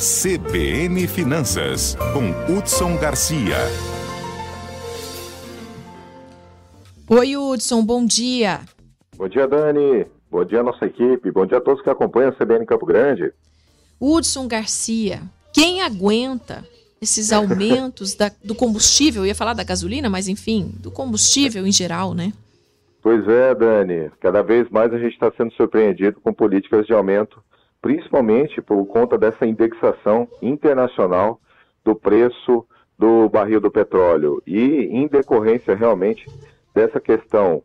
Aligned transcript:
CBN 0.00 1.06
Finanças, 1.06 1.94
com 2.14 2.30
Hudson 2.50 2.96
Garcia. 2.96 3.58
Oi, 7.06 7.36
Hudson, 7.36 7.84
bom 7.84 8.06
dia. 8.06 8.60
Bom 9.14 9.28
dia, 9.28 9.46
Dani. 9.46 10.06
Bom 10.30 10.42
dia, 10.42 10.62
nossa 10.62 10.86
equipe. 10.86 11.30
Bom 11.30 11.44
dia 11.44 11.58
a 11.58 11.60
todos 11.60 11.82
que 11.82 11.90
acompanham 11.90 12.30
a 12.30 12.32
CBN 12.32 12.64
Campo 12.64 12.86
Grande. 12.86 13.30
Hudson 14.00 14.48
Garcia, 14.48 15.20
quem 15.52 15.82
aguenta 15.82 16.66
esses 16.98 17.30
aumentos 17.30 18.14
da, 18.14 18.32
do 18.42 18.54
combustível? 18.54 19.20
Eu 19.20 19.26
ia 19.26 19.34
falar 19.34 19.52
da 19.52 19.64
gasolina, 19.64 20.08
mas 20.08 20.28
enfim, 20.28 20.72
do 20.78 20.90
combustível 20.90 21.66
em 21.66 21.72
geral, 21.72 22.14
né? 22.14 22.32
Pois 23.02 23.28
é, 23.28 23.54
Dani. 23.54 24.10
Cada 24.18 24.40
vez 24.40 24.66
mais 24.70 24.94
a 24.94 24.98
gente 24.98 25.12
está 25.12 25.30
sendo 25.36 25.52
surpreendido 25.52 26.18
com 26.22 26.32
políticas 26.32 26.86
de 26.86 26.94
aumento, 26.94 27.44
principalmente 27.80 28.60
por 28.60 28.84
conta 28.86 29.16
dessa 29.16 29.46
indexação 29.46 30.28
internacional 30.42 31.40
do 31.84 31.94
preço 31.94 32.66
do 32.98 33.28
barril 33.28 33.60
do 33.60 33.70
petróleo. 33.70 34.42
E 34.46 34.88
em 34.90 35.06
decorrência 35.06 35.74
realmente 35.74 36.26
dessa 36.74 37.00
questão 37.00 37.62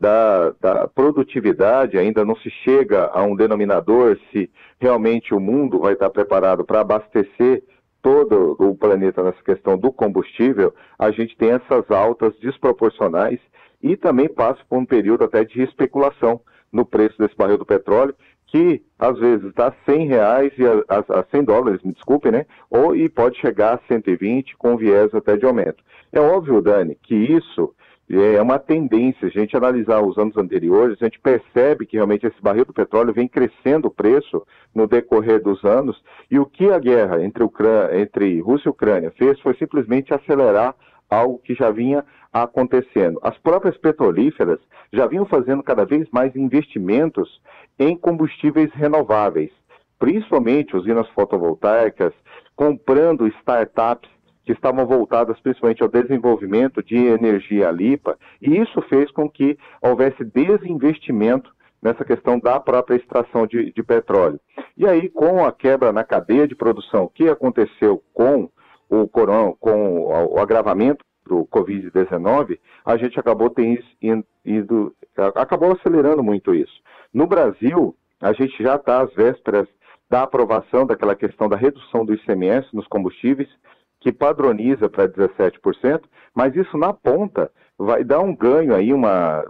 da, 0.00 0.50
da, 0.60 0.88
produtividade, 0.88 1.98
ainda 1.98 2.24
não 2.24 2.36
se 2.36 2.50
chega 2.50 3.10
a 3.12 3.22
um 3.22 3.34
denominador 3.34 4.18
se 4.32 4.50
realmente 4.78 5.34
o 5.34 5.40
mundo 5.40 5.80
vai 5.80 5.94
estar 5.94 6.08
preparado 6.10 6.64
para 6.64 6.80
abastecer 6.80 7.62
todo 8.00 8.56
o 8.58 8.76
planeta 8.76 9.22
nessa 9.22 9.42
questão 9.42 9.76
do 9.76 9.92
combustível, 9.92 10.72
a 10.98 11.10
gente 11.10 11.36
tem 11.36 11.50
essas 11.50 11.90
altas 11.90 12.32
desproporcionais 12.38 13.40
e 13.82 13.96
também 13.96 14.28
passa 14.28 14.60
por 14.68 14.78
um 14.78 14.86
período 14.86 15.24
até 15.24 15.44
de 15.44 15.62
especulação 15.62 16.40
no 16.72 16.86
preço 16.86 17.18
desse 17.18 17.36
barril 17.36 17.58
do 17.58 17.66
petróleo, 17.66 18.14
que 18.48 18.82
às 18.98 19.18
vezes 19.18 19.52
a 19.56 19.72
100 19.86 20.06
reais 20.06 20.52
e 20.58 20.66
a, 20.66 20.82
a, 20.88 21.20
a 21.20 21.24
100 21.30 21.44
dólares, 21.44 21.82
me 21.82 21.92
desculpe, 21.92 22.30
né? 22.30 22.46
Ou 22.70 22.96
e 22.96 23.08
pode 23.08 23.38
chegar 23.38 23.74
a 23.74 23.80
120 23.86 24.56
com 24.56 24.76
viés 24.76 25.14
até 25.14 25.36
de 25.36 25.44
aumento. 25.44 25.82
É 26.12 26.20
óbvio, 26.20 26.62
Dani, 26.62 26.96
que 27.02 27.14
isso 27.14 27.74
é 28.10 28.40
uma 28.40 28.58
tendência. 28.58 29.28
A 29.28 29.30
gente 29.30 29.56
analisar 29.56 30.00
os 30.00 30.16
anos 30.16 30.36
anteriores, 30.36 30.96
a 31.00 31.04
gente 31.04 31.20
percebe 31.20 31.84
que 31.84 31.96
realmente 31.96 32.26
esse 32.26 32.40
barril 32.40 32.64
do 32.64 32.72
petróleo 32.72 33.12
vem 33.12 33.28
crescendo 33.28 33.88
o 33.88 33.90
preço 33.90 34.42
no 34.74 34.86
decorrer 34.86 35.42
dos 35.42 35.62
anos. 35.64 36.02
E 36.30 36.38
o 36.38 36.46
que 36.46 36.70
a 36.70 36.78
guerra 36.78 37.22
entre, 37.22 37.44
Ucrânia, 37.44 38.00
entre 38.00 38.40
Rússia 38.40 38.68
e 38.68 38.70
Ucrânia 38.70 39.12
fez 39.18 39.38
foi 39.40 39.54
simplesmente 39.56 40.14
acelerar 40.14 40.74
algo 41.08 41.38
que 41.38 41.54
já 41.54 41.70
vinha 41.70 42.04
acontecendo. 42.32 43.18
As 43.22 43.36
próprias 43.38 43.76
petrolíferas 43.76 44.60
já 44.92 45.06
vinham 45.06 45.26
fazendo 45.26 45.62
cada 45.62 45.84
vez 45.84 46.08
mais 46.10 46.34
investimentos 46.36 47.40
em 47.78 47.96
combustíveis 47.96 48.70
renováveis, 48.72 49.50
principalmente 49.98 50.76
usinas 50.76 51.08
fotovoltaicas, 51.10 52.12
comprando 52.54 53.26
startups 53.28 54.10
que 54.44 54.52
estavam 54.52 54.86
voltadas 54.86 55.38
principalmente 55.40 55.82
ao 55.82 55.88
desenvolvimento 55.88 56.82
de 56.82 56.96
energia 56.96 57.70
limpa, 57.70 58.18
e 58.40 58.56
isso 58.56 58.80
fez 58.82 59.10
com 59.10 59.28
que 59.28 59.58
houvesse 59.82 60.24
desinvestimento 60.24 61.52
nessa 61.82 62.04
questão 62.04 62.38
da 62.38 62.58
própria 62.58 62.96
extração 62.96 63.46
de, 63.46 63.72
de 63.72 63.82
petróleo. 63.82 64.40
E 64.76 64.86
aí, 64.86 65.08
com 65.10 65.44
a 65.44 65.52
quebra 65.52 65.92
na 65.92 66.02
cadeia 66.02 66.48
de 66.48 66.54
produção 66.54 67.10
que 67.14 67.28
aconteceu 67.28 68.02
com 68.12 68.48
o, 68.88 69.06
coron, 69.08 69.54
com 69.60 70.06
o 70.06 70.38
agravamento 70.38 71.04
do 71.26 71.46
Covid-19, 71.46 72.58
a 72.84 72.96
gente 72.96 73.20
acabou 73.20 73.50
tendo, 73.50 73.82
indo, 74.44 74.94
acabou 75.34 75.72
acelerando 75.72 76.22
muito 76.22 76.54
isso. 76.54 76.80
No 77.12 77.26
Brasil, 77.26 77.94
a 78.20 78.32
gente 78.32 78.62
já 78.62 78.76
está 78.76 79.02
às 79.02 79.12
vésperas 79.14 79.68
da 80.10 80.22
aprovação 80.22 80.86
daquela 80.86 81.14
questão 81.14 81.48
da 81.48 81.56
redução 81.56 82.04
do 82.04 82.14
ICMS 82.14 82.66
nos 82.72 82.86
combustíveis, 82.88 83.48
que 84.00 84.12
padroniza 84.12 84.88
para 84.88 85.08
17%, 85.08 86.02
mas 86.34 86.54
isso 86.56 86.78
na 86.78 86.92
ponta 86.92 87.50
vai 87.76 88.02
dar 88.02 88.20
um 88.20 88.34
ganho 88.34 88.74
aí 88.74 88.90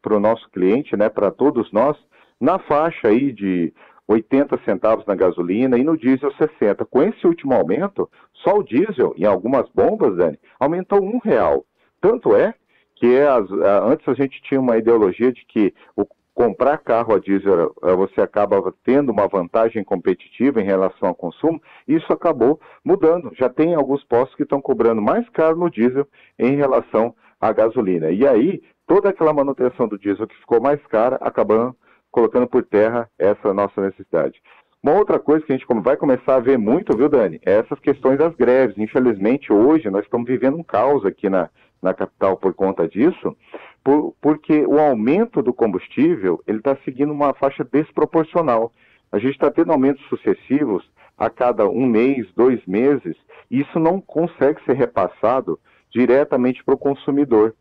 para 0.00 0.16
o 0.16 0.20
nosso 0.20 0.48
cliente, 0.50 0.96
né, 0.96 1.08
para 1.08 1.30
todos 1.30 1.72
nós, 1.72 1.96
na 2.40 2.58
faixa 2.58 3.08
aí 3.08 3.32
de 3.32 3.72
80 4.08 4.58
centavos 4.64 5.06
na 5.06 5.14
gasolina 5.14 5.78
e 5.78 5.84
no 5.84 5.96
diesel 5.96 6.32
60. 6.32 6.84
Com 6.86 7.02
esse 7.02 7.26
último 7.26 7.54
aumento, 7.54 8.10
só 8.34 8.58
o 8.58 8.62
diesel, 8.62 9.14
em 9.16 9.24
algumas 9.24 9.68
bombas, 9.70 10.16
Dani, 10.16 10.38
aumentou 10.58 11.02
um 11.02 11.18
real. 11.18 11.64
Tanto 12.00 12.34
é 12.34 12.54
que 12.96 13.18
as, 13.20 13.50
antes 13.84 14.06
a 14.08 14.14
gente 14.14 14.42
tinha 14.42 14.60
uma 14.60 14.76
ideologia 14.76 15.32
de 15.32 15.44
que 15.46 15.74
o 15.96 16.04
comprar 16.34 16.78
carro 16.78 17.14
a 17.14 17.18
diesel, 17.18 17.74
eh, 17.82 17.94
você 17.94 18.20
acaba 18.20 18.72
tendo 18.84 19.12
uma 19.12 19.28
vantagem 19.28 19.84
competitiva 19.84 20.60
em 20.60 20.64
relação 20.64 21.08
ao 21.08 21.14
consumo, 21.14 21.60
isso 21.86 22.12
acabou 22.12 22.60
mudando. 22.84 23.30
Já 23.34 23.48
tem 23.48 23.74
alguns 23.74 24.02
postos 24.04 24.34
que 24.34 24.42
estão 24.42 24.60
cobrando 24.60 25.02
mais 25.02 25.28
caro 25.28 25.56
no 25.56 25.70
diesel 25.70 26.06
em 26.38 26.56
relação 26.56 27.14
à 27.40 27.52
gasolina. 27.52 28.10
E 28.10 28.26
aí, 28.26 28.62
toda 28.86 29.10
aquela 29.10 29.32
manutenção 29.32 29.86
do 29.86 29.98
diesel 29.98 30.26
que 30.26 30.36
ficou 30.36 30.60
mais 30.60 30.80
cara, 30.86 31.16
acabando 31.16 31.76
colocando 32.12 32.46
por 32.46 32.62
terra 32.62 33.10
essa 33.18 33.52
nossa 33.52 33.80
necessidade. 33.80 34.40
Uma 34.82 34.94
outra 34.94 35.18
coisa 35.18 35.44
que 35.44 35.52
a 35.52 35.56
gente 35.56 35.66
vai 35.82 35.96
começar 35.96 36.36
a 36.36 36.40
ver 36.40 36.58
muito, 36.58 36.96
viu, 36.96 37.08
Dani, 37.08 37.40
é 37.46 37.54
essas 37.54 37.78
questões 37.80 38.18
das 38.18 38.34
greves. 38.34 38.76
Infelizmente, 38.76 39.52
hoje, 39.52 39.88
nós 39.88 40.04
estamos 40.04 40.26
vivendo 40.26 40.56
um 40.56 40.62
caos 40.62 41.06
aqui 41.06 41.30
na, 41.30 41.48
na 41.80 41.94
capital 41.94 42.36
por 42.36 42.52
conta 42.52 42.88
disso, 42.88 43.36
por, 43.82 44.14
porque 44.20 44.66
o 44.66 44.78
aumento 44.78 45.40
do 45.40 45.52
combustível 45.52 46.42
ele 46.46 46.58
está 46.58 46.76
seguindo 46.84 47.12
uma 47.12 47.32
faixa 47.32 47.64
desproporcional. 47.64 48.72
A 49.10 49.18
gente 49.18 49.32
está 49.34 49.50
tendo 49.50 49.72
aumentos 49.72 50.04
sucessivos 50.08 50.88
a 51.16 51.30
cada 51.30 51.68
um 51.68 51.86
mês, 51.86 52.26
dois 52.34 52.64
meses, 52.66 53.16
e 53.50 53.60
isso 53.60 53.78
não 53.78 54.00
consegue 54.00 54.62
ser 54.64 54.74
repassado 54.74 55.60
diretamente 55.90 56.64
para 56.64 56.74
o 56.74 56.78
consumidor. 56.78 57.54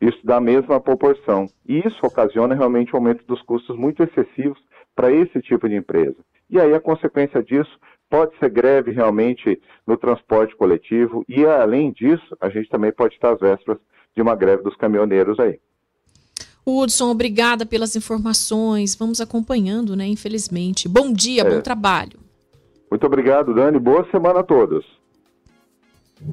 Isso 0.00 0.18
dá 0.24 0.36
a 0.36 0.40
mesma 0.40 0.80
proporção. 0.80 1.46
E 1.68 1.78
isso 1.78 1.98
ocasiona 2.02 2.54
realmente 2.54 2.92
um 2.94 2.96
aumento 2.96 3.24
dos 3.26 3.42
custos 3.42 3.76
muito 3.76 4.02
excessivos 4.02 4.58
para 4.94 5.12
esse 5.12 5.40
tipo 5.42 5.68
de 5.68 5.76
empresa. 5.76 6.16
E 6.48 6.58
aí 6.58 6.74
a 6.74 6.80
consequência 6.80 7.42
disso 7.42 7.70
pode 8.08 8.36
ser 8.38 8.50
greve 8.50 8.90
realmente 8.90 9.60
no 9.86 9.96
transporte 9.96 10.56
coletivo 10.56 11.24
e 11.28 11.46
além 11.46 11.92
disso, 11.92 12.36
a 12.40 12.48
gente 12.48 12.68
também 12.68 12.90
pode 12.90 13.14
estar 13.14 13.32
às 13.32 13.40
vésperas 13.40 13.78
de 14.14 14.20
uma 14.20 14.34
greve 14.34 14.62
dos 14.64 14.74
caminhoneiros 14.76 15.38
aí. 15.38 15.60
Hudson, 16.66 17.10
obrigada 17.10 17.64
pelas 17.64 17.96
informações. 17.96 18.94
Vamos 18.94 19.20
acompanhando, 19.20 19.96
né? 19.96 20.06
Infelizmente. 20.06 20.88
Bom 20.88 21.12
dia, 21.12 21.42
é. 21.42 21.50
bom 21.50 21.60
trabalho. 21.60 22.18
Muito 22.90 23.06
obrigado, 23.06 23.54
Dani. 23.54 23.78
Boa 23.78 24.06
semana 24.10 24.40
a 24.40 24.42
todos. 24.42 24.84